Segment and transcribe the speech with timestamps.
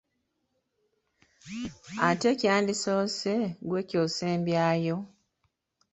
[2.07, 3.35] Ate ekyandisoose
[3.67, 4.97] gwe ky'osembyayo?